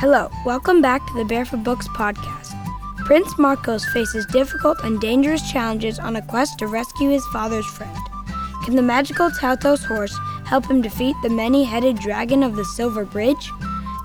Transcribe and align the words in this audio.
Hello, 0.00 0.30
welcome 0.46 0.80
back 0.80 1.06
to 1.06 1.12
the 1.12 1.26
Barefoot 1.26 1.62
Books 1.62 1.86
podcast. 1.88 2.56
Prince 3.04 3.38
Marcos 3.38 3.84
faces 3.90 4.24
difficult 4.24 4.78
and 4.82 4.98
dangerous 4.98 5.42
challenges 5.52 5.98
on 5.98 6.16
a 6.16 6.22
quest 6.22 6.58
to 6.60 6.68
rescue 6.68 7.10
his 7.10 7.26
father's 7.26 7.66
friend. 7.66 7.98
Can 8.64 8.76
the 8.76 8.80
magical 8.80 9.28
Taltos 9.28 9.84
horse 9.84 10.18
help 10.46 10.64
him 10.70 10.80
defeat 10.80 11.14
the 11.22 11.28
many 11.28 11.64
headed 11.64 11.98
dragon 11.98 12.42
of 12.42 12.56
the 12.56 12.64
Silver 12.64 13.04
Bridge? 13.04 13.50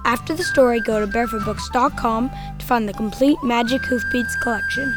After 0.03 0.33
the 0.33 0.43
story, 0.43 0.81
go 0.81 0.99
to 0.99 1.07
barefootbooks.com 1.07 2.29
to 2.59 2.65
find 2.65 2.89
the 2.89 2.93
complete 2.93 3.41
Magic 3.41 3.81
Hoofbeats 3.83 4.35
collection. 4.43 4.93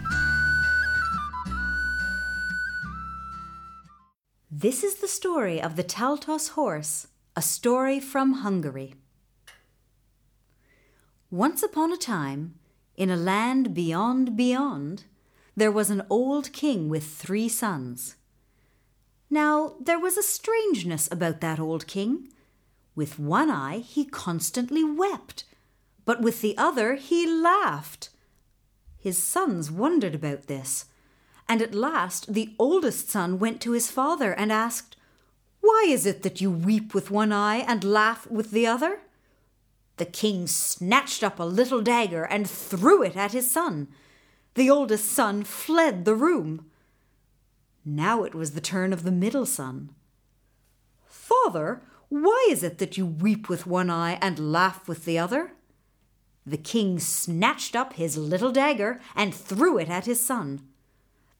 This 4.51 4.83
is 4.83 4.97
the 4.97 5.07
story 5.07 5.63
of 5.63 5.77
the 5.77 5.85
Taltos 5.85 6.49
horse, 6.49 7.07
a 7.37 7.41
story 7.41 8.01
from 8.01 8.33
Hungary. 8.43 8.95
Once 11.31 11.63
upon 11.63 11.93
a 11.93 11.97
time, 11.97 12.55
in 12.97 13.11
a 13.11 13.17
land 13.17 13.75
beyond 13.75 14.35
beyond, 14.35 15.05
there 15.55 15.71
was 15.71 15.91
an 15.91 16.03
old 16.09 16.51
king 16.55 16.89
with 16.89 17.05
three 17.05 17.51
sons. 17.51 18.17
Now, 19.29 19.75
there 19.79 19.99
was 19.99 20.17
a 20.17 20.23
strangeness 20.23 21.07
about 21.13 21.43
that 21.43 21.61
old 21.61 21.87
king. 21.87 22.33
With 22.95 23.19
one 23.19 23.51
eye, 23.51 23.81
he 23.81 24.07
constantly 24.07 24.83
wept, 24.83 25.45
but 26.07 26.23
with 26.23 26.41
the 26.41 26.57
other, 26.57 26.95
he 26.95 27.27
laughed. 27.27 28.09
His 28.97 29.23
sons 29.23 29.71
wondered 29.71 30.15
about 30.15 30.47
this, 30.47 30.87
and 31.47 31.61
at 31.61 31.75
last 31.75 32.33
the 32.33 32.55
oldest 32.59 33.11
son 33.11 33.39
went 33.39 33.61
to 33.61 33.73
his 33.73 33.91
father 33.91 34.33
and 34.33 34.51
asked, 34.51 34.97
Why 35.61 35.85
is 35.89 36.07
it 36.07 36.23
that 36.23 36.41
you 36.41 36.51
weep 36.51 36.95
with 36.95 37.11
one 37.11 37.33
eye 37.33 37.59
and 37.59 37.85
laugh 37.85 38.27
with 38.31 38.51
the 38.51 38.67
other? 38.67 39.01
The 39.99 40.07
king 40.07 40.47
snatched 40.47 41.23
up 41.23 41.39
a 41.39 41.45
little 41.45 41.83
dagger 41.83 42.25
and 42.25 42.49
threw 42.49 43.03
it 43.03 43.17
at 43.17 43.33
his 43.33 43.51
son. 43.51 43.89
The 44.55 44.71
oldest 44.71 45.07
son 45.07 45.45
fled 45.45 46.05
the 46.05 46.15
room. 46.15 46.67
Now 47.85 48.23
it 48.23 48.35
was 48.35 48.53
the 48.53 48.61
turn 48.61 48.93
of 48.93 49.03
the 49.03 49.13
middle 49.13 49.47
son. 49.47 49.91
Father, 51.07 51.83
why 52.09 52.47
is 52.51 52.63
it 52.63 52.79
that 52.79 52.97
you 52.97 53.07
weep 53.07 53.49
with 53.49 53.67
one 53.67 53.91
eye 53.91 54.19
and 54.23 54.53
laugh 54.53 54.89
with 54.89 55.05
the 55.05 55.19
other? 55.19 55.53
The 56.47 56.57
king 56.57 56.99
snatched 56.99 57.77
up 57.77 57.95
his 57.95 58.17
little 58.17 58.53
dagger 58.53 59.01
and 59.15 59.35
threw 59.35 59.79
it 59.79 59.91
at 59.91 60.07
his 60.07 60.25
son. 60.25 60.63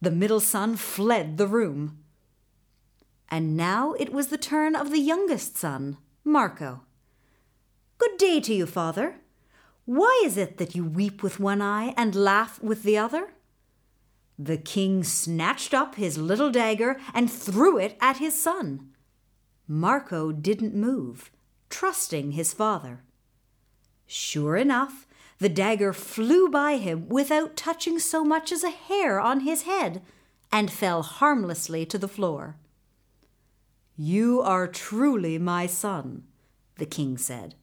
The 0.03 0.11
middle 0.11 0.41
son 0.41 0.77
fled 0.77 1.39
the 1.39 1.47
room. 1.47 1.99
And 3.31 3.57
now 3.57 3.93
it 3.95 4.13
was 4.13 4.29
the 4.29 4.39
turn 4.39 4.75
of 4.75 4.91
the 4.91 5.01
youngest 5.01 5.57
son, 5.57 5.97
Marco. 6.25 6.83
Good 7.99 8.17
day 8.17 8.41
to 8.41 8.55
you, 8.55 8.67
father. 8.67 9.17
Why 9.85 10.23
is 10.25 10.37
it 10.37 10.59
that 10.59 10.77
you 10.77 10.85
weep 10.85 11.23
with 11.23 11.41
one 11.41 11.61
eye 11.61 11.95
and 11.97 12.15
laugh 12.15 12.63
with 12.63 12.85
the 12.85 12.97
other? 12.97 13.33
The 14.39 14.57
king 14.57 15.03
snatched 15.03 15.75
up 15.75 15.97
his 15.97 16.17
little 16.17 16.51
dagger 16.53 17.01
and 17.13 17.31
threw 17.31 17.77
it 17.77 17.97
at 18.01 18.19
his 18.19 18.41
son. 18.41 18.91
Marco 19.67 20.31
didn't 20.31 20.77
move, 20.77 21.33
trusting 21.71 22.33
his 22.33 22.53
father. 22.53 23.03
Sure 24.07 24.57
enough, 24.57 25.07
the 25.41 25.49
dagger 25.49 25.93
flew 25.93 26.49
by 26.49 26.77
him 26.77 27.09
without 27.09 27.57
touching 27.57 27.99
so 27.99 28.25
much 28.25 28.53
as 28.53 28.63
a 28.63 28.71
hair 28.71 29.19
on 29.19 29.41
his 29.41 29.63
head 29.63 30.03
and 30.53 30.71
fell 30.71 31.03
harmlessly 31.03 31.85
to 31.87 31.99
the 31.99 32.09
floor. 32.09 32.57
You 33.97 34.41
are 34.41 34.69
truly 34.69 35.37
my 35.37 35.67
son, 35.67 36.23
the 36.77 36.87
king 36.87 37.19
said. 37.19 37.57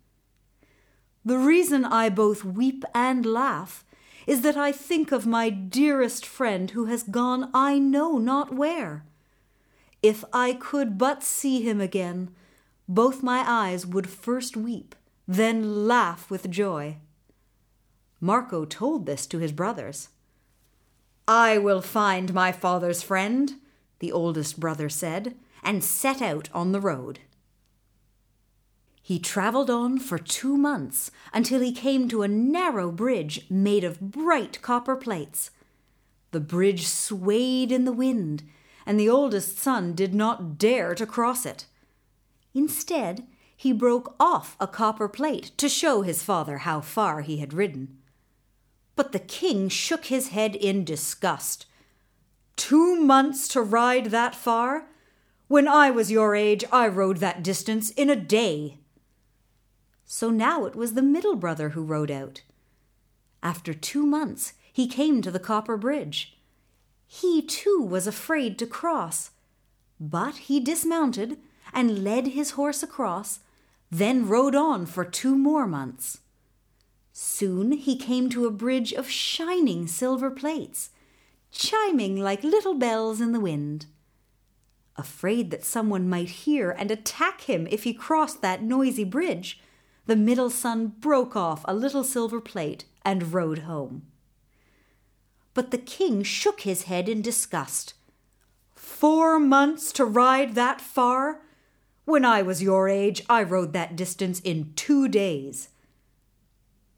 The 1.26 1.40
reason 1.40 1.84
I 1.86 2.10
both 2.10 2.46
weep 2.46 2.86
and 2.94 3.26
laugh 3.26 3.84
is 4.28 4.42
that 4.42 4.56
I 4.56 4.72
think 4.72 5.12
of 5.12 5.26
my 5.26 5.50
dearest 5.50 6.24
friend 6.24 6.70
who 6.72 6.86
has 6.86 7.02
gone 7.02 7.50
I 7.52 7.80
know 7.80 8.20
not 8.20 8.54
where. 8.54 9.04
If 10.04 10.24
I 10.32 10.54
could 10.54 11.00
but 11.00 11.24
see 11.24 11.62
him 11.62 11.82
again, 11.82 12.30
both 12.88 13.24
my 13.24 13.44
eyes 13.48 13.88
would 13.88 14.08
first 14.08 14.56
weep, 14.56 14.94
then 15.28 15.88
laugh 15.88 16.30
with 16.30 16.52
joy. 16.52 16.98
Marco 18.22 18.64
told 18.64 19.08
this 19.08 19.26
to 19.28 19.40
his 19.40 19.52
brothers. 19.52 20.10
I 21.28 21.58
will 21.58 21.82
find 21.82 22.36
my 22.36 22.52
father's 22.52 23.02
friend, 23.02 23.56
the 23.98 24.12
oldest 24.12 24.60
brother 24.60 24.90
said, 24.90 25.36
and 25.64 25.84
set 25.84 26.22
out 26.22 26.50
on 26.54 26.72
the 26.72 26.80
road. 26.80 27.20
He 29.08 29.20
travelled 29.20 29.70
on 29.70 30.00
for 30.00 30.18
two 30.18 30.58
months 30.58 31.12
until 31.32 31.62
he 31.62 31.72
came 31.72 32.10
to 32.10 32.24
a 32.24 32.28
narrow 32.28 32.90
bridge 32.90 33.46
made 33.52 33.84
of 33.84 34.02
bright 34.02 34.60
copper 34.64 34.96
plates. 34.96 35.52
The 36.32 36.40
bridge 36.40 36.88
swayed 36.88 37.72
in 37.72 37.86
the 37.86 37.92
wind, 37.92 38.42
and 38.84 39.00
the 39.00 39.08
oldest 39.08 39.60
son 39.60 39.94
did 39.94 40.16
not 40.16 40.58
dare 40.58 40.96
to 40.96 41.06
cross 41.06 41.46
it. 41.46 41.68
Instead, 42.56 43.28
he 43.56 43.72
broke 43.72 44.16
off 44.20 44.58
a 44.60 44.66
copper 44.66 45.08
plate 45.08 45.52
to 45.60 45.70
show 45.70 46.02
his 46.02 46.24
father 46.24 46.58
how 46.58 46.82
far 46.82 47.22
he 47.22 47.38
had 47.38 47.54
ridden. 47.54 48.00
But 48.96 49.12
the 49.12 49.20
king 49.20 49.70
shook 49.70 50.06
his 50.06 50.30
head 50.30 50.56
in 50.56 50.84
disgust. 50.84 51.68
Two 52.56 52.96
months 52.96 53.48
to 53.50 53.62
ride 53.62 54.06
that 54.06 54.34
far? 54.34 54.88
When 55.48 55.68
I 55.68 55.92
was 55.92 56.12
your 56.12 56.34
age, 56.34 56.66
I 56.72 56.88
rode 56.88 57.18
that 57.18 57.44
distance 57.44 57.92
in 57.92 58.10
a 58.10 58.16
day. 58.16 58.80
So 60.06 60.30
now 60.30 60.66
it 60.66 60.76
was 60.76 60.94
the 60.94 61.02
middle 61.02 61.36
brother 61.36 61.70
who 61.70 61.84
rode 61.84 62.12
out. 62.12 62.42
After 63.42 63.74
two 63.74 64.06
months, 64.06 64.54
he 64.72 64.88
came 64.88 65.22
to 65.22 65.32
the 65.32 65.40
copper 65.40 65.78
bridge. 65.78 66.38
He 67.08 67.42
too 67.42 67.86
was 67.88 68.08
afraid 68.08 68.58
to 68.60 68.68
cross, 68.68 69.32
but 70.00 70.36
he 70.36 70.60
dismounted 70.60 71.38
and 71.74 72.04
led 72.04 72.28
his 72.28 72.52
horse 72.52 72.84
across, 72.84 73.40
then 73.92 74.28
rode 74.28 74.56
on 74.56 74.86
for 74.86 75.06
two 75.06 75.38
more 75.38 75.68
months. 75.68 76.20
Soon 77.12 77.72
he 77.72 77.96
came 77.96 78.30
to 78.30 78.46
a 78.46 78.52
bridge 78.52 78.92
of 78.92 79.10
shining 79.10 79.88
silver 79.88 80.30
plates, 80.30 80.90
chiming 81.52 82.18
like 82.20 82.44
little 82.44 82.74
bells 82.74 83.22
in 83.22 83.32
the 83.32 83.40
wind. 83.40 83.86
Afraid 84.98 85.52
that 85.52 85.64
someone 85.64 86.10
might 86.10 86.30
hear 86.30 86.72
and 86.72 86.92
attack 86.92 87.42
him 87.42 87.68
if 87.72 87.84
he 87.84 87.94
crossed 87.94 88.42
that 88.42 88.64
noisy 88.64 89.04
bridge, 89.04 89.62
the 90.06 90.16
middle 90.16 90.50
son 90.50 90.94
broke 91.00 91.36
off 91.36 91.64
a 91.66 91.74
little 91.74 92.04
silver 92.04 92.40
plate 92.40 92.86
and 93.04 93.34
rode 93.34 93.60
home. 93.60 94.04
But 95.54 95.72
the 95.72 95.78
king 95.78 96.24
shook 96.24 96.62
his 96.62 96.84
head 96.84 97.08
in 97.10 97.22
disgust. 97.22 97.94
Four 98.74 99.40
months 99.40 99.92
to 99.94 100.06
ride 100.06 100.56
that 100.56 100.82
far? 100.82 101.42
When 102.06 102.24
I 102.24 102.42
was 102.42 102.62
your 102.62 102.88
age, 102.88 103.24
I 103.30 103.42
rode 103.42 103.74
that 103.74 103.96
distance 103.96 104.40
in 104.42 104.74
two 104.76 105.08
days. 105.08 105.70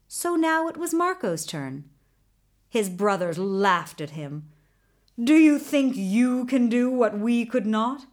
So 0.06 0.36
now 0.36 0.68
it 0.68 0.76
was 0.76 0.92
Marco's 0.92 1.46
turn. 1.46 1.84
His 2.68 2.90
brothers 2.90 3.38
laughed 3.38 4.00
at 4.00 4.10
him. 4.10 4.48
Do 5.22 5.34
you 5.34 5.58
think 5.58 5.96
you 5.96 6.44
can 6.44 6.68
do 6.68 6.90
what 6.90 7.18
we 7.18 7.46
could 7.46 7.66
not? 7.66 8.06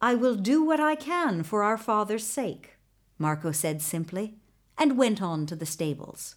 I 0.00 0.14
will 0.14 0.34
do 0.34 0.64
what 0.64 0.80
I 0.80 0.94
can 0.94 1.42
for 1.42 1.62
our 1.62 1.76
father's 1.76 2.26
sake, 2.26 2.76
Marco 3.20 3.52
said 3.52 3.82
simply, 3.82 4.34
and 4.78 4.96
went 4.96 5.20
on 5.20 5.44
to 5.46 5.54
the 5.54 5.66
stables. 5.66 6.36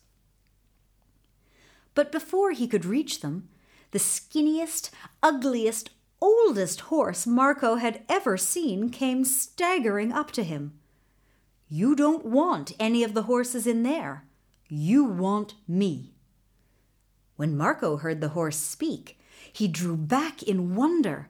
But 1.96 2.12
before 2.12 2.52
he 2.52 2.68
could 2.68 2.86
reach 2.86 3.22
them, 3.22 3.48
the 3.92 4.00
skinniest, 4.00 4.90
ugliest, 5.22 5.92
oldest 6.22 6.82
horse 6.82 7.26
Marco 7.26 7.76
had 7.76 8.04
ever 8.10 8.36
seen 8.38 8.90
came 8.90 9.24
staggering 9.24 10.12
up 10.12 10.32
to 10.32 10.44
him. 10.44 10.74
You 11.70 11.96
don't 11.96 12.26
want 12.26 12.74
any 12.80 13.04
of 13.04 13.14
the 13.14 13.24
horses 13.24 13.66
in 13.66 13.84
there. 13.84 14.26
You 14.68 15.06
want 15.06 15.56
me. 15.68 16.14
When 17.36 17.58
Marco 17.58 17.98
heard 17.98 18.20
the 18.20 18.30
horse 18.30 18.58
speak, 18.58 19.20
he 19.52 19.68
drew 19.68 19.96
back 19.96 20.44
in 20.44 20.76
wonder. 20.76 21.30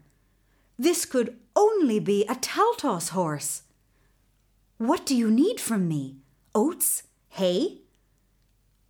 This 0.80 1.06
could 1.06 1.38
only 1.56 2.00
be 2.00 2.26
a 2.26 2.36
Taltos 2.36 3.10
horse. 3.10 3.64
What 4.84 5.06
do 5.06 5.16
you 5.16 5.32
need 5.32 5.62
from 5.62 5.88
me? 5.88 6.18
Oats? 6.54 7.04
Hay? 7.30 7.84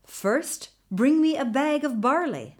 First, 0.04 0.70
bring 0.90 1.22
me 1.22 1.38
a 1.38 1.46
bag 1.46 1.84
of 1.84 2.02
barley. 2.02 2.58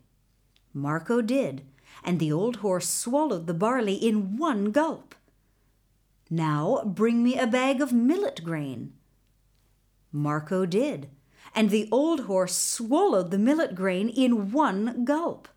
Marco 0.72 1.20
did, 1.20 1.64
and 2.04 2.20
the 2.20 2.32
old 2.32 2.58
horse 2.58 2.88
swallowed 2.88 3.48
the 3.48 3.56
barley 3.56 3.96
in 3.96 4.38
one 4.38 4.66
gulp. 4.66 5.16
Now 6.30 6.84
bring 6.86 7.24
me 7.24 7.36
a 7.36 7.48
bag 7.48 7.82
of 7.82 7.92
millet 7.92 8.44
grain. 8.44 8.94
Marco 10.12 10.68
did, 10.68 11.10
and 11.56 11.72
the 11.72 11.90
old 11.92 12.26
horse 12.26 12.56
swallowed 12.56 13.32
the 13.32 13.40
millet 13.40 13.74
grain 13.74 14.10
in 14.10 14.52
one 14.52 15.06
gulp. 15.06 15.48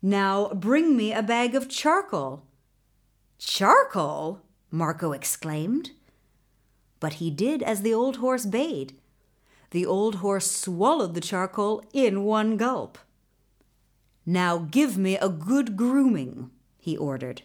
Now 0.00 0.50
bring 0.50 0.96
me 0.96 1.12
a 1.12 1.20
bag 1.20 1.56
of 1.56 1.68
charcoal. 1.68 2.44
Charcoal? 3.38 4.42
Marco 4.70 5.10
exclaimed 5.10 5.90
but 7.00 7.14
he 7.14 7.30
did 7.30 7.62
as 7.62 7.82
the 7.82 7.94
old 7.94 8.16
horse 8.16 8.46
bade. 8.46 8.94
The 9.70 9.86
old 9.86 10.16
horse 10.16 10.50
swallowed 10.50 11.14
the 11.14 11.20
charcoal 11.20 11.82
in 11.92 12.24
one 12.24 12.56
gulp. 12.56 12.98
Now 14.24 14.58
give 14.58 14.96
me 14.96 15.16
a 15.16 15.28
good 15.28 15.76
grooming, 15.76 16.50
he 16.78 16.96
ordered. 16.96 17.42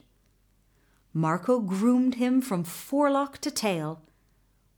Marco 1.13 1.59
groomed 1.59 2.15
him 2.15 2.41
from 2.41 2.63
forelock 2.63 3.39
to 3.39 3.51
tail. 3.51 4.01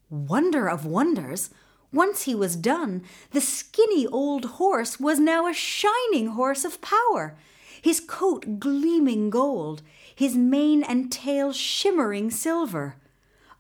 Wonder 0.09 0.67
of 0.67 0.85
wonders! 0.85 1.49
Once 1.91 2.23
he 2.23 2.33
was 2.33 2.55
done, 2.55 3.03
the 3.31 3.41
skinny 3.41 4.07
old 4.07 4.45
horse 4.45 4.99
was 4.99 5.19
now 5.19 5.45
a 5.47 5.53
shining 5.53 6.27
horse 6.29 6.65
of 6.65 6.81
power, 6.81 7.37
his 7.81 7.99
coat 7.99 8.59
gleaming 8.59 9.29
gold, 9.29 9.83
his 10.15 10.35
mane 10.35 10.81
and 10.81 11.11
tail 11.11 11.53
shimmering 11.53 12.31
silver. 12.31 12.95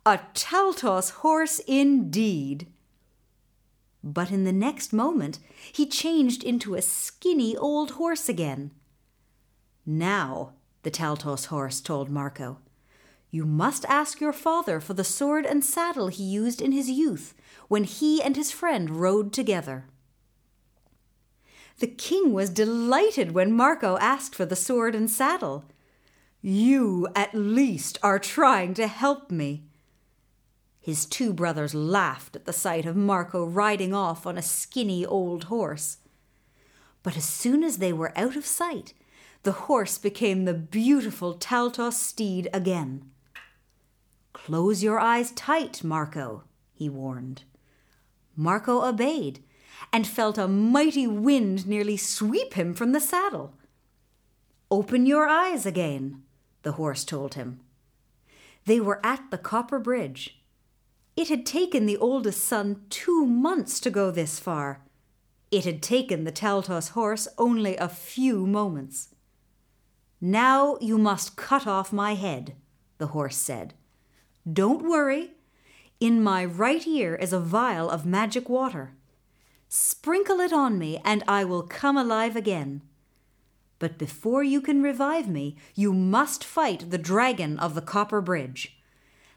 A 0.05 0.19
Taltos 0.33 1.11
horse 1.11 1.59
indeed! 1.59 2.67
But 4.03 4.31
in 4.31 4.43
the 4.43 4.51
next 4.51 4.91
moment 4.91 5.39
he 5.71 5.85
changed 5.85 6.43
into 6.43 6.75
a 6.75 6.81
skinny 6.81 7.55
old 7.55 7.91
horse 7.91 8.27
again. 8.27 8.71
Now, 9.85 10.53
the 10.83 10.91
Taltos 10.91 11.45
horse 11.45 11.79
told 11.79 12.09
Marco, 12.09 12.59
you 13.31 13.45
must 13.45 13.85
ask 13.85 14.19
your 14.19 14.33
father 14.33 14.79
for 14.79 14.93
the 14.93 15.03
sword 15.03 15.45
and 15.45 15.63
saddle 15.63 16.09
he 16.09 16.23
used 16.23 16.61
in 16.61 16.71
his 16.71 16.89
youth 16.89 17.33
when 17.67 17.83
he 17.83 18.21
and 18.21 18.35
his 18.35 18.51
friend 18.51 18.97
rode 18.97 19.31
together. 19.31 19.85
The 21.79 21.87
king 21.87 22.33
was 22.33 22.49
delighted 22.49 23.31
when 23.31 23.51
Marco 23.51 23.97
asked 23.97 24.35
for 24.35 24.45
the 24.45 24.55
sword 24.55 24.93
and 24.93 25.09
saddle. 25.09 25.65
You, 26.41 27.07
at 27.15 27.33
least, 27.33 27.97
are 28.03 28.19
trying 28.19 28.73
to 28.75 28.85
help 28.85 29.31
me, 29.31 29.63
his 30.83 31.05
two 31.05 31.31
brothers 31.31 31.73
laughed 31.73 32.35
at 32.35 32.43
the 32.43 32.51
sight 32.51 32.85
of 32.85 32.93
Marco 32.93 33.45
riding 33.45 33.93
off 33.93 34.27
on 34.27 34.37
a 34.37 34.41
skinny 34.41 35.05
old 35.05 35.45
horse. 35.45 35.99
But 37.03 37.15
as 37.15 37.23
soon 37.23 37.63
as 37.63 37.77
they 37.77 37.93
were 37.93 38.11
out 38.17 38.35
of 38.35 38.45
sight, 38.45 38.93
the 39.43 39.53
horse 39.53 39.97
became 39.97 40.43
the 40.43 40.53
beautiful 40.53 41.35
Taltos 41.35 41.93
steed 41.93 42.49
again. 42.53 43.09
Close 44.33 44.83
your 44.83 44.99
eyes 44.99 45.31
tight, 45.31 45.85
Marco, 45.85 46.43
he 46.73 46.89
warned. 46.89 47.43
Marco 48.35 48.81
obeyed 48.81 49.41
and 49.93 50.05
felt 50.05 50.37
a 50.37 50.49
mighty 50.49 51.07
wind 51.07 51.65
nearly 51.65 51.95
sweep 51.95 52.55
him 52.55 52.73
from 52.73 52.91
the 52.91 52.99
saddle. 52.99 53.53
Open 54.69 55.05
your 55.05 55.29
eyes 55.29 55.65
again, 55.65 56.23
the 56.63 56.73
horse 56.73 57.05
told 57.05 57.35
him. 57.35 57.61
They 58.65 58.81
were 58.81 58.99
at 59.01 59.31
the 59.31 59.37
copper 59.37 59.79
bridge 59.79 60.42
it 61.15 61.29
had 61.29 61.45
taken 61.45 61.85
the 61.85 61.97
oldest 61.97 62.43
son 62.43 62.81
two 62.89 63.25
months 63.25 63.79
to 63.79 63.91
go 63.91 64.09
this 64.09 64.39
far. 64.39 64.81
It 65.51 65.65
had 65.65 65.83
taken 65.83 66.23
the 66.23 66.31
Taltos 66.31 66.89
horse 66.89 67.27
only 67.37 67.77
a 67.77 67.87
few 67.87 68.47
moments. 68.47 69.09
Now 70.19 70.77
you 70.81 70.97
must 70.97 71.35
cut 71.35 71.67
off 71.67 71.93
my 71.93 72.15
head, 72.15 72.55
the 72.97 73.07
horse 73.07 73.37
said. 73.37 73.73
Don't 74.51 74.87
worry. 74.87 75.31
In 75.99 76.23
my 76.23 76.43
right 76.43 76.85
ear 76.87 77.15
is 77.15 77.31
a 77.31 77.39
vial 77.39 77.89
of 77.89 78.05
magic 78.05 78.49
water. 78.49 78.95
Sprinkle 79.69 80.39
it 80.39 80.51
on 80.51 80.77
me, 80.77 80.99
and 81.05 81.23
I 81.27 81.43
will 81.43 81.63
come 81.63 81.97
alive 81.97 82.35
again. 82.35 82.81
But 83.79 83.97
before 83.97 84.43
you 84.43 84.61
can 84.61 84.81
revive 84.81 85.27
me, 85.27 85.57
you 85.75 85.93
must 85.93 86.43
fight 86.43 86.89
the 86.89 86.97
dragon 86.97 87.59
of 87.59 87.75
the 87.75 87.81
copper 87.81 88.21
bridge. 88.21 88.77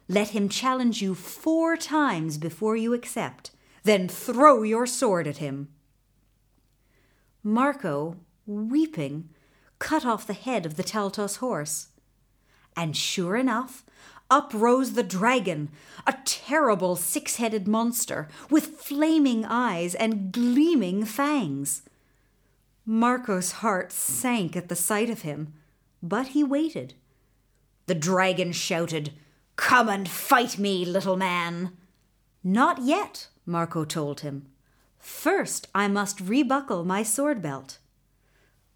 Let 0.08 0.28
him 0.28 0.48
challenge 0.48 1.02
you 1.02 1.14
four 1.14 1.76
times 1.76 2.38
before 2.38 2.76
you 2.76 2.94
accept. 2.94 3.50
Then 3.82 4.08
throw 4.08 4.62
your 4.62 4.86
sword 4.86 5.26
at 5.26 5.38
him. 5.38 5.68
Marco, 7.42 8.16
weeping, 8.46 9.28
cut 9.78 10.04
off 10.04 10.26
the 10.26 10.32
head 10.32 10.66
of 10.66 10.76
the 10.76 10.82
Taltos 10.84 11.36
horse. 11.36 11.88
And 12.76 12.96
sure 12.96 13.36
enough, 13.36 13.84
up 14.30 14.52
rose 14.52 14.94
the 14.94 15.02
dragon, 15.02 15.70
a 16.06 16.14
terrible 16.24 16.96
six 16.96 17.36
headed 17.36 17.68
monster 17.68 18.28
with 18.50 18.78
flaming 18.78 19.44
eyes 19.44 19.94
and 19.94 20.32
gleaming 20.32 21.04
fangs. 21.04 21.82
Marco's 22.84 23.52
heart 23.52 23.92
sank 23.92 24.56
at 24.56 24.68
the 24.68 24.76
sight 24.76 25.10
of 25.10 25.22
him, 25.22 25.52
but 26.02 26.28
he 26.28 26.42
waited. 26.42 26.94
The 27.86 27.94
dragon 27.94 28.52
shouted, 28.52 29.12
Come 29.56 29.88
and 29.88 30.08
fight 30.08 30.58
me, 30.58 30.84
little 30.84 31.16
man. 31.16 31.72
Not 32.44 32.82
yet, 32.82 33.28
Marco 33.44 33.84
told 33.84 34.20
him. 34.20 34.46
First, 34.98 35.68
I 35.74 35.88
must 35.88 36.20
rebuckle 36.20 36.84
my 36.84 37.02
sword 37.02 37.42
belt. 37.42 37.78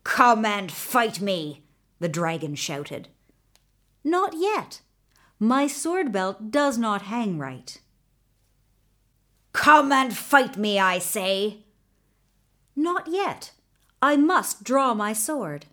Come 0.04 0.44
and 0.44 0.72
fight 0.72 1.20
me, 1.20 1.64
the 1.98 2.08
dragon 2.08 2.54
shouted. 2.54 3.08
Not 4.02 4.34
yet. 4.36 4.80
My 5.38 5.66
sword 5.66 6.12
belt 6.12 6.50
does 6.50 6.78
not 6.78 7.02
hang 7.02 7.38
right. 7.38 7.80
Come 9.52 9.92
and 9.92 10.16
fight 10.16 10.56
me, 10.56 10.78
I 10.78 10.98
say. 10.98 11.64
Not 12.76 13.08
yet. 13.08 13.52
I 14.00 14.16
must 14.16 14.64
draw 14.64 14.94
my 14.94 15.12
sword. 15.12 15.66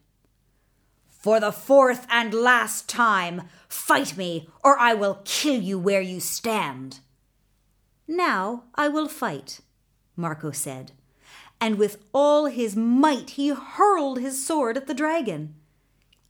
For 1.28 1.42
the 1.42 1.52
fourth 1.52 2.08
and 2.10 2.34
last 2.34 2.88
time, 2.88 3.50
fight 3.68 4.16
me, 4.16 4.48
or 4.64 4.80
I 4.80 4.94
will 4.94 5.20
kill 5.26 5.62
you 5.62 5.78
where 5.78 6.00
you 6.00 6.22
stand. 6.22 7.02
Now 8.08 8.64
I 8.76 8.88
will 8.88 9.10
fight, 9.10 9.60
Marco 10.16 10.52
said, 10.52 10.94
and 11.60 11.78
with 11.78 11.98
all 12.14 12.46
his 12.46 12.78
might 12.78 13.32
he 13.32 13.50
hurled 13.50 14.20
his 14.20 14.48
sword 14.48 14.78
at 14.78 14.88
the 14.88 14.94
dragon. 14.94 15.56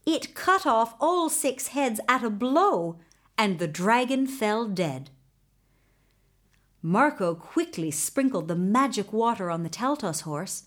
It 0.04 0.34
cut 0.34 0.66
off 0.66 0.96
all 1.00 1.28
six 1.28 1.68
heads 1.68 2.00
at 2.08 2.24
a 2.24 2.28
blow, 2.28 2.98
and 3.38 3.60
the 3.60 3.68
dragon 3.68 4.26
fell 4.26 4.66
dead. 4.66 5.10
Marco 6.82 7.36
quickly 7.36 7.92
sprinkled 7.92 8.48
the 8.48 8.56
magic 8.56 9.12
water 9.12 9.48
on 9.48 9.62
the 9.62 9.70
Taltos 9.70 10.22
horse, 10.22 10.64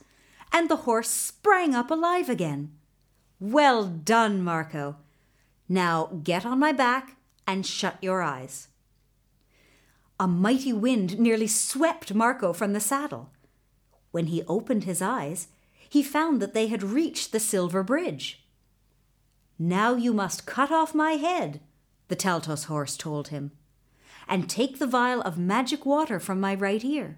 and 0.53 0.69
the 0.69 0.87
horse 0.87 1.09
sprang 1.09 1.75
up 1.75 1.91
alive 1.91 2.29
again. 2.29 2.71
Well 3.41 3.87
done, 3.87 4.43
Marco. 4.43 4.97
Now 5.67 6.11
get 6.23 6.45
on 6.45 6.59
my 6.59 6.71
back 6.71 7.15
and 7.47 7.65
shut 7.65 7.97
your 7.99 8.21
eyes. 8.21 8.67
A 10.19 10.27
mighty 10.27 10.71
wind 10.71 11.17
nearly 11.17 11.47
swept 11.47 12.13
Marco 12.13 12.53
from 12.53 12.73
the 12.73 12.79
saddle. 12.79 13.31
When 14.11 14.27
he 14.27 14.43
opened 14.43 14.83
his 14.83 15.01
eyes, 15.01 15.47
he 15.89 16.03
found 16.03 16.39
that 16.39 16.53
they 16.53 16.67
had 16.67 16.83
reached 16.83 17.31
the 17.31 17.39
silver 17.39 17.81
bridge. 17.81 18.45
Now 19.57 19.95
you 19.95 20.13
must 20.13 20.45
cut 20.45 20.71
off 20.71 20.93
my 20.93 21.13
head, 21.13 21.61
the 22.09 22.15
Taltos 22.15 22.65
horse 22.65 22.95
told 22.95 23.29
him, 23.29 23.53
and 24.27 24.47
take 24.47 24.77
the 24.77 24.85
vial 24.85 25.21
of 25.21 25.39
magic 25.39 25.83
water 25.83 26.19
from 26.19 26.39
my 26.39 26.53
right 26.53 26.85
ear. 26.85 27.17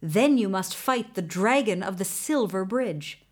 Then 0.00 0.38
you 0.38 0.48
must 0.48 0.76
fight 0.76 1.14
the 1.14 1.22
dragon 1.22 1.82
of 1.82 1.98
the 1.98 2.04
silver 2.04 2.64
bridge. 2.64 3.25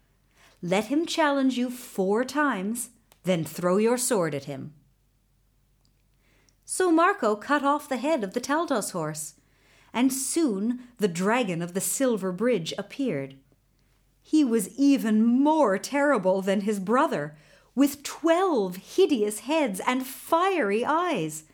Let 0.64 0.86
him 0.86 1.04
challenge 1.04 1.58
you 1.58 1.68
four 1.68 2.24
times, 2.24 2.88
then 3.24 3.44
throw 3.44 3.76
your 3.76 3.98
sword 3.98 4.34
at 4.34 4.44
him. 4.44 4.72
So 6.64 6.90
Marco 6.90 7.36
cut 7.36 7.62
off 7.62 7.86
the 7.86 7.98
head 7.98 8.24
of 8.24 8.32
the 8.32 8.40
Taltos 8.40 8.92
horse, 8.92 9.34
and 9.92 10.10
soon 10.10 10.84
the 10.96 11.06
dragon 11.06 11.60
of 11.60 11.74
the 11.74 11.82
silver 11.82 12.32
bridge 12.32 12.72
appeared. 12.78 13.36
He 14.22 14.42
was 14.42 14.70
even 14.78 15.22
more 15.22 15.76
terrible 15.76 16.40
than 16.40 16.62
his 16.62 16.80
brother, 16.80 17.36
with 17.74 18.02
twelve 18.02 18.76
hideous 18.76 19.40
heads 19.40 19.82
and 19.86 20.06
fiery 20.06 20.82
eyes. 20.82 21.44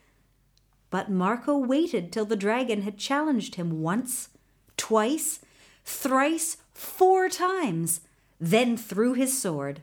But 0.88 1.10
Marco 1.10 1.56
waited 1.58 2.12
till 2.12 2.26
the 2.26 2.36
dragon 2.36 2.82
had 2.82 2.96
challenged 2.96 3.56
him 3.56 3.82
once, 3.82 4.28
twice, 4.76 5.40
thrice, 5.84 6.58
four 6.72 7.28
times 7.28 8.02
then 8.40 8.76
threw 8.76 9.12
his 9.12 9.40
sword. 9.40 9.82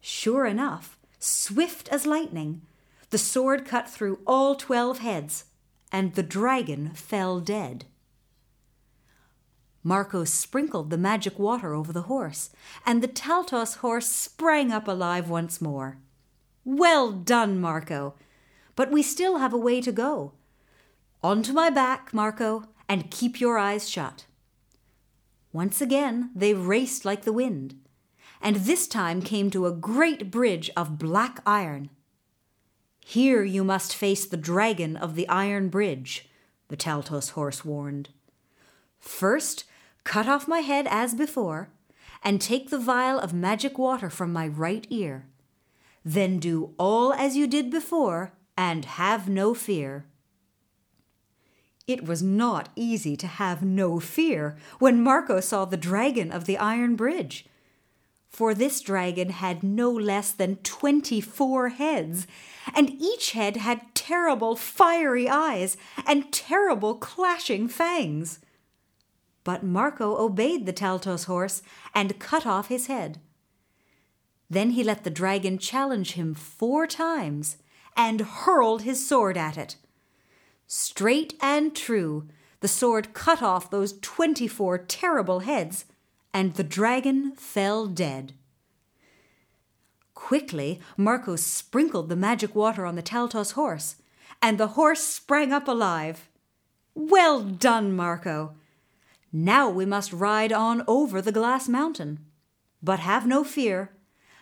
Sure 0.00 0.46
enough, 0.46 0.98
swift 1.18 1.88
as 1.90 2.06
lightning, 2.06 2.62
the 3.10 3.18
sword 3.18 3.64
cut 3.66 3.88
through 3.88 4.18
all 4.26 4.54
twelve 4.54 4.98
heads, 4.98 5.44
and 5.92 6.14
the 6.14 6.22
dragon 6.22 6.90
fell 6.94 7.38
dead. 7.40 7.84
Marco 9.82 10.24
sprinkled 10.24 10.88
the 10.88 10.96
magic 10.96 11.38
water 11.38 11.74
over 11.74 11.92
the 11.92 12.02
horse, 12.02 12.50
and 12.86 13.02
the 13.02 13.08
Taltos 13.08 13.76
horse 13.76 14.08
sprang 14.08 14.72
up 14.72 14.88
alive 14.88 15.28
once 15.28 15.60
more. 15.60 15.98
Well 16.64 17.12
done, 17.12 17.60
Marco! 17.60 18.14
But 18.76 18.90
we 18.90 19.02
still 19.02 19.36
have 19.38 19.52
a 19.52 19.58
way 19.58 19.82
to 19.82 19.92
go. 19.92 20.32
Onto 21.22 21.52
my 21.52 21.68
back, 21.68 22.14
Marco, 22.14 22.64
and 22.88 23.10
keep 23.10 23.40
your 23.40 23.58
eyes 23.58 23.88
shut. 23.88 24.24
Once 25.54 25.80
again 25.80 26.30
they 26.34 26.52
raced 26.52 27.04
like 27.04 27.22
the 27.22 27.32
wind, 27.32 27.76
and 28.42 28.56
this 28.56 28.88
time 28.88 29.22
came 29.22 29.52
to 29.52 29.66
a 29.66 29.72
great 29.72 30.28
bridge 30.28 30.68
of 30.76 30.98
black 30.98 31.40
iron. 31.46 31.88
Here 33.06 33.44
you 33.44 33.62
must 33.62 33.94
face 33.94 34.26
the 34.26 34.36
dragon 34.36 34.96
of 34.96 35.14
the 35.14 35.28
iron 35.28 35.68
bridge, 35.68 36.28
the 36.66 36.76
Taltos 36.76 37.30
horse 37.30 37.64
warned. 37.64 38.08
First, 38.98 39.62
cut 40.02 40.26
off 40.26 40.48
my 40.48 40.58
head 40.58 40.88
as 40.90 41.14
before, 41.14 41.68
and 42.24 42.40
take 42.40 42.70
the 42.70 42.78
vial 42.78 43.20
of 43.20 43.32
magic 43.32 43.78
water 43.78 44.10
from 44.10 44.32
my 44.32 44.48
right 44.48 44.84
ear. 44.90 45.28
Then 46.04 46.40
do 46.40 46.74
all 46.78 47.12
as 47.12 47.36
you 47.36 47.46
did 47.46 47.70
before, 47.70 48.32
and 48.58 48.84
have 48.84 49.28
no 49.28 49.54
fear. 49.54 50.06
It 51.86 52.06
was 52.06 52.22
not 52.22 52.70
easy 52.76 53.16
to 53.16 53.26
have 53.26 53.62
no 53.62 54.00
fear 54.00 54.56
when 54.78 55.02
Marco 55.02 55.40
saw 55.40 55.64
the 55.64 55.76
dragon 55.76 56.32
of 56.32 56.46
the 56.46 56.56
iron 56.56 56.96
bridge. 56.96 57.46
For 58.30 58.54
this 58.54 58.80
dragon 58.80 59.28
had 59.28 59.62
no 59.62 59.90
less 59.90 60.32
than 60.32 60.56
twenty 60.56 61.20
four 61.20 61.68
heads, 61.68 62.26
and 62.74 62.90
each 62.90 63.32
head 63.32 63.58
had 63.58 63.94
terrible 63.94 64.56
fiery 64.56 65.28
eyes 65.28 65.76
and 66.06 66.32
terrible 66.32 66.96
clashing 66.96 67.68
fangs. 67.68 68.40
But 69.44 69.62
Marco 69.62 70.16
obeyed 70.16 70.64
the 70.64 70.72
Taltos 70.72 71.26
horse 71.26 71.62
and 71.94 72.18
cut 72.18 72.46
off 72.46 72.68
his 72.68 72.86
head. 72.86 73.20
Then 74.48 74.70
he 74.70 74.82
let 74.82 75.04
the 75.04 75.10
dragon 75.10 75.58
challenge 75.58 76.12
him 76.12 76.34
four 76.34 76.86
times 76.86 77.58
and 77.94 78.20
hurled 78.22 78.82
his 78.82 79.06
sword 79.06 79.36
at 79.36 79.58
it. 79.58 79.76
Straight 80.76 81.34
and 81.40 81.72
true, 81.72 82.26
the 82.58 82.66
sword 82.66 83.14
cut 83.14 83.40
off 83.40 83.70
those 83.70 83.96
twenty 84.00 84.48
four 84.48 84.76
terrible 84.76 85.38
heads, 85.38 85.84
and 86.32 86.54
the 86.54 86.64
dragon 86.64 87.30
fell 87.36 87.86
dead. 87.86 88.32
Quickly, 90.14 90.80
Marco 90.96 91.36
sprinkled 91.36 92.08
the 92.08 92.16
magic 92.16 92.56
water 92.56 92.84
on 92.84 92.96
the 92.96 93.04
Taltos 93.04 93.52
horse, 93.52 94.02
and 94.42 94.58
the 94.58 94.74
horse 94.74 95.04
sprang 95.04 95.52
up 95.52 95.68
alive. 95.68 96.28
Well 96.96 97.40
done, 97.40 97.94
Marco! 97.94 98.56
Now 99.32 99.70
we 99.70 99.86
must 99.86 100.12
ride 100.12 100.52
on 100.52 100.82
over 100.88 101.22
the 101.22 101.30
glass 101.30 101.68
mountain. 101.68 102.18
But 102.82 102.98
have 102.98 103.28
no 103.28 103.44
fear. 103.44 103.92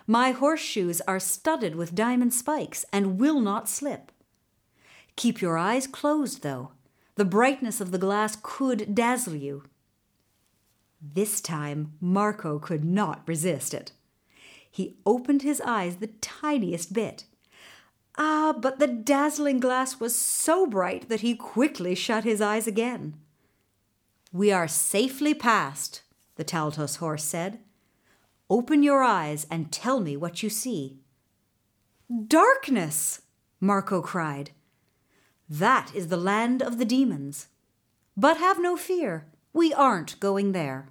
My 0.07 0.31
horseshoes 0.31 1.03
are 1.03 1.21
studded 1.21 1.75
with 1.77 1.95
diamond 1.95 2.33
spikes 2.33 2.87
and 2.91 3.21
will 3.21 3.39
not 3.39 3.69
slip. 3.69 4.11
Keep 5.17 5.41
your 5.41 5.59
eyes 5.59 5.87
closed, 5.87 6.43
though. 6.43 6.73
The 7.17 7.25
brightness 7.25 7.81
of 7.81 7.91
the 7.91 7.99
glass 7.99 8.37
could 8.43 8.95
dazzle 8.95 9.35
you. 9.35 9.65
This 11.01 11.41
time, 11.41 11.95
Marco 12.01 12.59
could 12.59 12.85
not 12.85 13.23
resist 13.27 13.75
it. 13.75 13.93
He 14.71 14.97
opened 15.05 15.43
his 15.43 15.61
eyes 15.61 15.97
the 15.97 16.07
tiniest 16.07 16.93
bit. 16.93 17.25
Ah, 18.17 18.55
but 18.59 18.79
the 18.79 18.87
dazzling 18.87 19.61
glass 19.61 20.01
was 20.01 20.15
so 20.15 20.67
bright 20.67 21.09
that 21.09 21.21
he 21.21 21.35
quickly 21.35 21.95
shut 21.95 22.25
his 22.25 22.41
eyes 22.41 22.67
again. 22.67 23.15
We 24.33 24.51
are 24.51 24.69
safely 24.69 25.35
past, 25.35 26.03
the 26.37 26.45
Taltos 26.45 26.97
horse 26.97 27.25
said. 27.25 27.59
Open 28.49 28.83
your 28.83 29.03
eyes 29.03 29.47
and 29.51 29.73
tell 29.73 30.01
me 30.01 30.17
what 30.17 30.43
you 30.43 30.49
see. 30.49 31.01
Darkness! 32.27 33.23
Marco 33.61 34.01
cried. 34.03 34.51
That 35.53 35.95
is 35.95 36.09
the 36.09 36.17
land 36.17 36.63
of 36.63 36.79
the 36.79 36.87
demons. 36.87 37.49
But 38.17 38.39
have 38.39 38.59
no 38.59 38.75
fear, 38.75 39.27
we 39.53 39.75
aren't 39.75 40.19
going 40.19 40.53
there. 40.53 40.89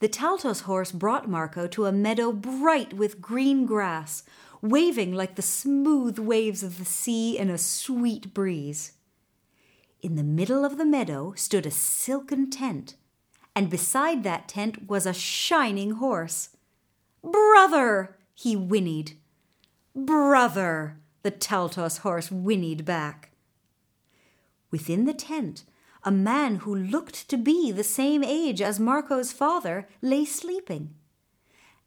The 0.00 0.08
Taltos 0.08 0.62
horse 0.62 0.90
brought 0.90 1.30
Marco 1.30 1.68
to 1.68 1.86
a 1.86 1.92
meadow 1.92 2.32
bright 2.32 2.94
with 2.94 3.20
green 3.20 3.64
grass, 3.64 4.24
waving 4.60 5.12
like 5.12 5.36
the 5.36 5.40
smooth 5.40 6.18
waves 6.18 6.64
of 6.64 6.78
the 6.78 6.84
sea 6.84 7.38
in 7.38 7.48
a 7.48 7.56
sweet 7.56 8.34
breeze. 8.34 8.94
In 10.00 10.16
the 10.16 10.24
middle 10.24 10.64
of 10.64 10.78
the 10.78 10.84
meadow 10.84 11.34
stood 11.36 11.64
a 11.64 11.70
silken 11.70 12.50
tent, 12.50 12.96
and 13.54 13.70
beside 13.70 14.24
that 14.24 14.48
tent 14.48 14.88
was 14.88 15.06
a 15.06 15.14
shining 15.14 15.92
horse. 15.92 16.48
Brother! 17.22 18.16
he 18.34 18.56
whinnied. 18.56 19.12
Brother! 19.94 20.96
The 21.22 21.30
Taltos 21.30 21.98
horse 21.98 22.30
whinnied 22.30 22.84
back. 22.84 23.30
Within 24.70 25.04
the 25.04 25.14
tent, 25.14 25.64
a 26.04 26.10
man 26.10 26.56
who 26.56 26.74
looked 26.74 27.28
to 27.28 27.36
be 27.36 27.70
the 27.70 27.84
same 27.84 28.24
age 28.24 28.60
as 28.60 28.80
Marco's 28.80 29.32
father 29.32 29.86
lay 30.00 30.24
sleeping. 30.24 30.94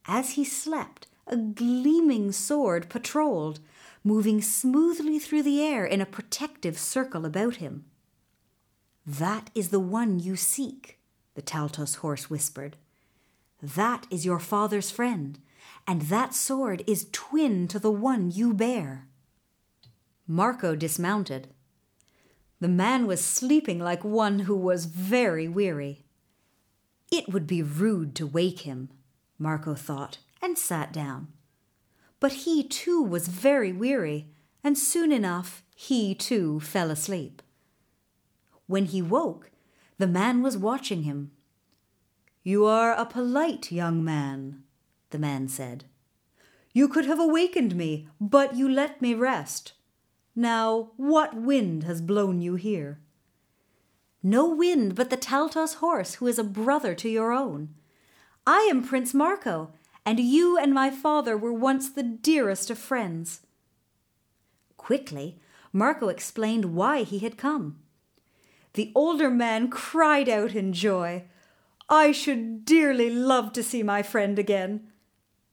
As 0.08 0.32
he 0.32 0.44
slept, 0.46 1.08
a 1.28 1.36
gleaming 1.36 2.32
sword 2.32 2.90
patrolled, 2.90 3.60
moving 4.04 4.42
smoothly 4.42 5.20
through 5.20 5.44
the 5.44 5.62
air 5.62 5.86
in 5.86 6.00
a 6.00 6.06
protective 6.06 6.78
circle 6.78 7.26
about 7.26 7.56
him. 7.56 7.86
That 9.06 9.50
is 9.54 9.70
the 9.70 9.80
one 9.80 10.20
you 10.20 10.36
seek, 10.36 11.00
the 11.34 11.42
Taltos 11.42 11.98
horse 11.98 12.30
whispered. 12.30 12.78
That 13.62 14.06
is 14.10 14.26
your 14.26 14.40
father's 14.40 14.92
friend, 14.92 15.40
and 15.88 16.04
that 16.04 16.34
sword 16.34 16.84
is 16.88 17.08
twin 17.12 17.68
to 17.70 17.80
the 17.80 17.92
one 17.92 18.32
you 18.32 18.54
bear. 18.54 19.08
Marco 20.28 20.76
dismounted. 20.76 21.50
The 22.60 22.68
man 22.68 23.06
was 23.06 23.24
sleeping 23.24 23.80
like 23.80 24.04
one 24.04 24.40
who 24.40 24.56
was 24.56 24.86
very 24.86 25.48
weary. 25.48 26.04
It 27.12 27.32
would 27.32 27.46
be 27.46 27.62
rude 27.62 28.16
to 28.16 28.26
wake 28.26 28.62
him, 28.62 28.90
Marco 29.38 29.76
thought, 29.76 30.18
and 30.42 30.58
sat 30.58 30.92
down. 30.92 31.28
But 32.20 32.32
he 32.32 32.64
too 32.64 33.04
was 33.04 33.28
very 33.28 33.72
weary, 33.72 34.32
and 34.64 34.78
soon 34.78 35.12
enough 35.12 35.64
he 35.76 36.16
too 36.16 36.60
fell 36.60 36.90
asleep. 36.90 37.44
When 38.66 38.86
he 38.86 39.04
woke, 39.04 39.52
the 40.00 40.08
man 40.08 40.42
was 40.42 40.58
watching 40.58 41.04
him. 41.04 41.32
You 42.42 42.66
are 42.66 42.94
a 42.94 43.06
polite 43.06 43.72
young 43.72 44.04
man, 44.04 44.64
the 45.12 45.20
man 45.20 45.48
said. 45.48 45.86
You 46.74 46.88
could 46.88 47.06
have 47.06 47.20
awakened 47.20 47.76
me, 47.76 48.10
but 48.20 48.56
you 48.56 48.68
let 48.68 49.02
me 49.02 49.14
rest. 49.14 49.74
Now, 50.36 50.92
what 50.98 51.34
wind 51.34 51.84
has 51.84 52.02
blown 52.02 52.42
you 52.42 52.56
here? 52.56 53.00
No 54.22 54.50
wind 54.50 54.96
but 54.96 55.10
the 55.10 55.18
Taltos 55.18 55.76
horse, 55.76 56.16
who 56.16 56.28
is 56.28 56.38
a 56.38 56.44
brother 56.44 56.94
to 56.96 57.08
your 57.08 57.32
own. 57.32 57.70
I 58.46 58.62
am 58.70 58.84
Prince 58.84 59.14
Marco, 59.14 59.72
and 60.06 60.20
you 60.20 60.58
and 60.58 60.74
my 60.74 60.90
father 60.90 61.38
were 61.38 61.54
once 61.54 61.90
the 61.90 62.04
dearest 62.04 62.70
of 62.70 62.78
friends. 62.78 63.42
Quickly, 64.78 65.40
Marco 65.72 66.10
explained 66.10 66.76
why 66.76 67.04
he 67.04 67.20
had 67.20 67.38
come. 67.38 67.78
The 68.74 68.92
older 68.94 69.30
man 69.30 69.70
cried 69.70 70.28
out 70.28 70.54
in 70.54 70.74
joy. 70.74 71.24
I 71.88 72.12
should 72.12 72.66
dearly 72.66 73.10
love 73.10 73.54
to 73.54 73.64
see 73.64 73.84
my 73.84 74.04
friend 74.04 74.38
again. 74.38 74.88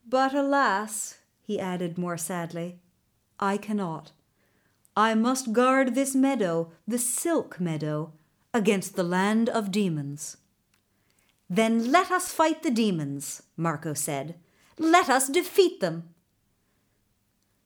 But 0.09 0.35
alas, 0.35 1.19
he 1.41 1.61
added 1.61 1.97
more 1.97 2.17
sadly, 2.17 2.81
I 3.39 3.59
cannot. 3.59 4.13
I 4.97 5.15
must 5.15 5.53
guard 5.53 5.95
this 5.95 6.15
meadow, 6.15 6.71
the 6.87 6.99
silk 6.99 7.59
meadow, 7.59 8.13
against 8.53 8.95
the 8.95 9.03
land 9.03 9.49
of 9.49 9.71
demons. 9.71 10.37
Then 11.49 11.91
let 11.91 12.11
us 12.11 12.33
fight 12.33 12.63
the 12.63 12.71
demons, 12.71 13.43
Marco 13.57 13.95
said. 13.95 14.37
Let 14.79 15.09
us 15.09 15.29
defeat 15.29 15.81
them. 15.81 16.11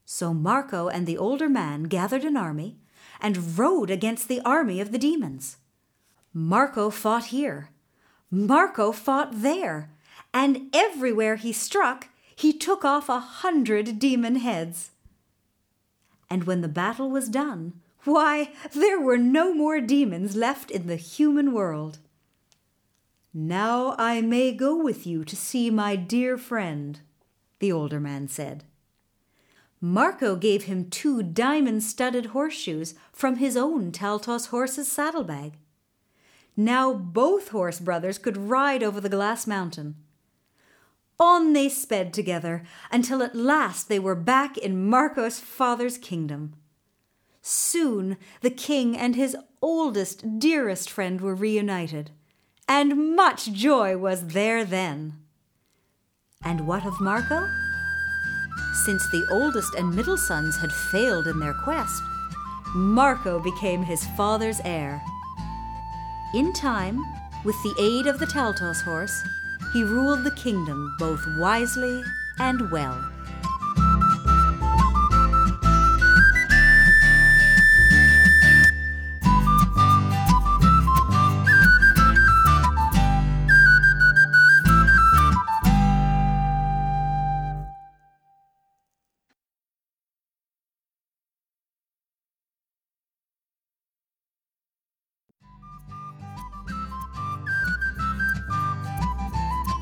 So 0.04 0.32
Marco 0.32 0.88
and 0.88 1.06
the 1.06 1.18
older 1.18 1.48
man 1.48 1.84
gathered 1.84 2.24
an 2.24 2.36
army 2.36 2.78
and 3.20 3.58
rode 3.58 3.90
against 3.90 4.28
the 4.28 4.40
army 4.42 4.80
of 4.80 4.92
the 4.92 4.98
demons. 4.98 5.56
Marco 6.32 6.90
fought 6.90 7.26
here. 7.26 7.70
Marco 8.30 8.92
fought 8.92 9.42
there. 9.42 9.90
And 10.32 10.70
everywhere 10.72 11.36
he 11.36 11.52
struck, 11.52 12.08
he 12.36 12.52
took 12.52 12.84
off 12.84 13.08
a 13.08 13.18
hundred 13.18 13.98
demon 13.98 14.36
heads. 14.36 14.90
And 16.28 16.44
when 16.44 16.60
the 16.60 16.68
battle 16.68 17.10
was 17.10 17.28
done, 17.28 17.74
why, 18.04 18.52
there 18.72 19.00
were 19.00 19.18
no 19.18 19.52
more 19.52 19.80
demons 19.80 20.36
left 20.36 20.70
in 20.70 20.86
the 20.86 20.96
human 20.96 21.52
world. 21.52 21.98
Now 23.34 23.94
I 23.98 24.20
may 24.20 24.52
go 24.52 24.76
with 24.76 25.06
you 25.06 25.24
to 25.24 25.36
see 25.36 25.70
my 25.70 25.96
dear 25.96 26.38
friend, 26.38 27.00
the 27.58 27.70
older 27.70 28.00
man 28.00 28.28
said. 28.28 28.64
Marco 29.80 30.36
gave 30.36 30.64
him 30.64 30.88
two 30.88 31.22
diamond 31.22 31.82
studded 31.82 32.26
horseshoes 32.26 32.94
from 33.12 33.36
his 33.36 33.56
own 33.56 33.92
Taltos 33.92 34.46
horse's 34.46 34.90
saddlebag. 34.90 35.58
Now 36.56 36.94
both 36.94 37.48
horse 37.48 37.78
brothers 37.78 38.16
could 38.16 38.38
ride 38.38 38.82
over 38.82 39.00
the 39.00 39.10
glass 39.10 39.46
mountain. 39.46 39.96
On 41.18 41.54
they 41.54 41.68
sped 41.68 42.12
together 42.12 42.62
until 42.90 43.22
at 43.22 43.34
last 43.34 43.88
they 43.88 43.98
were 43.98 44.14
back 44.14 44.58
in 44.58 44.88
Marco's 44.88 45.40
father's 45.40 45.96
kingdom. 45.96 46.54
Soon 47.40 48.16
the 48.42 48.50
king 48.50 48.96
and 48.96 49.16
his 49.16 49.36
oldest, 49.62 50.38
dearest 50.38 50.90
friend 50.90 51.20
were 51.20 51.34
reunited, 51.34 52.10
and 52.68 53.16
much 53.16 53.52
joy 53.52 53.96
was 53.96 54.28
there 54.28 54.64
then. 54.64 55.14
And 56.44 56.66
what 56.66 56.84
of 56.84 57.00
Marco? 57.00 57.48
Since 58.84 59.08
the 59.10 59.26
oldest 59.30 59.74
and 59.74 59.94
middle 59.94 60.18
sons 60.18 60.58
had 60.58 60.70
failed 60.70 61.26
in 61.26 61.38
their 61.38 61.54
quest, 61.54 62.02
Marco 62.74 63.40
became 63.40 63.82
his 63.82 64.04
father's 64.16 64.60
heir. 64.64 65.02
in 66.34 66.52
time, 66.52 67.02
with 67.44 67.56
the 67.62 67.74
aid 67.80 68.06
of 68.06 68.18
the 68.18 68.26
Taltos 68.26 68.82
horse, 68.82 69.22
he 69.76 69.84
ruled 69.84 70.24
the 70.24 70.30
kingdom 70.30 70.96
both 70.98 71.22
wisely 71.36 72.02
and 72.38 72.70
well. 72.70 72.98